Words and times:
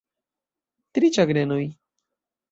Tri 0.97 1.11
ĉagrenoj. 1.17 1.59